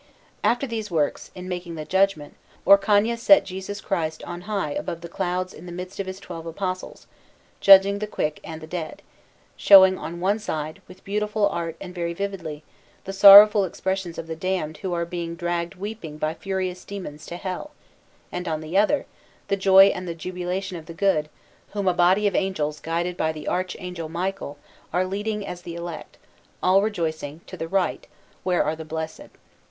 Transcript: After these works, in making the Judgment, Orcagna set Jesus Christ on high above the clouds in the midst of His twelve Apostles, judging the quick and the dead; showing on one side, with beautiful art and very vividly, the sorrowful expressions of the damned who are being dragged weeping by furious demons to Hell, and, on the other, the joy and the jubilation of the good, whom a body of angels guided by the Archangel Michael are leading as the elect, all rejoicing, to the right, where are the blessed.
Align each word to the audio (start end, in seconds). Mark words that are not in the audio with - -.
After 0.43 0.65
these 0.65 0.89
works, 0.89 1.29
in 1.35 1.47
making 1.47 1.75
the 1.75 1.85
Judgment, 1.85 2.33
Orcagna 2.65 3.17
set 3.17 3.43
Jesus 3.45 3.81
Christ 3.81 4.23
on 4.23 4.41
high 4.49 4.71
above 4.71 5.01
the 5.01 5.07
clouds 5.07 5.53
in 5.53 5.67
the 5.67 5.71
midst 5.71 5.99
of 5.99 6.07
His 6.07 6.19
twelve 6.19 6.47
Apostles, 6.47 7.05
judging 7.59 7.99
the 7.99 8.07
quick 8.07 8.39
and 8.43 8.61
the 8.61 8.65
dead; 8.65 9.03
showing 9.55 9.99
on 9.99 10.19
one 10.19 10.39
side, 10.39 10.81
with 10.87 11.03
beautiful 11.03 11.47
art 11.49 11.75
and 11.79 11.93
very 11.93 12.13
vividly, 12.15 12.63
the 13.05 13.13
sorrowful 13.13 13.63
expressions 13.63 14.17
of 14.17 14.25
the 14.25 14.35
damned 14.35 14.77
who 14.77 14.91
are 14.91 15.05
being 15.05 15.35
dragged 15.35 15.75
weeping 15.75 16.17
by 16.17 16.33
furious 16.33 16.83
demons 16.83 17.23
to 17.27 17.37
Hell, 17.37 17.69
and, 18.31 18.47
on 18.47 18.61
the 18.61 18.75
other, 18.75 19.05
the 19.49 19.55
joy 19.55 19.89
and 19.93 20.07
the 20.07 20.15
jubilation 20.15 20.77
of 20.77 20.87
the 20.87 20.95
good, 20.95 21.29
whom 21.73 21.87
a 21.87 21.93
body 21.93 22.25
of 22.25 22.33
angels 22.33 22.79
guided 22.79 23.15
by 23.15 23.31
the 23.31 23.47
Archangel 23.47 24.09
Michael 24.09 24.57
are 24.91 25.05
leading 25.05 25.45
as 25.45 25.61
the 25.61 25.75
elect, 25.75 26.17
all 26.63 26.81
rejoicing, 26.81 27.41
to 27.45 27.55
the 27.55 27.67
right, 27.67 28.07
where 28.41 28.63
are 28.63 28.75
the 28.75 28.83
blessed. 28.83 29.29